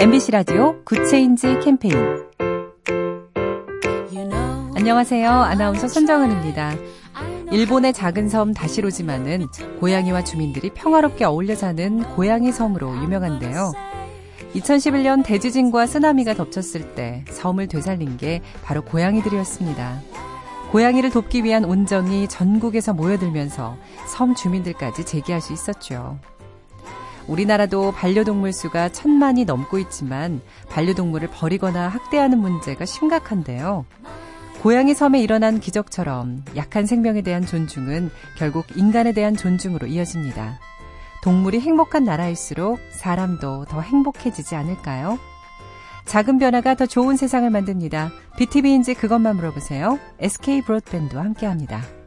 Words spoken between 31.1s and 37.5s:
버리거나 학대하는 문제가 심각한데요. 고양이 섬에 일어난 기적처럼 약한 생명에 대한